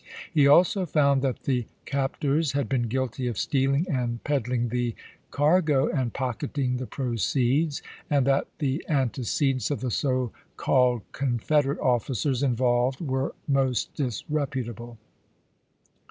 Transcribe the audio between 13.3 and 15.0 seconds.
most disrepu table.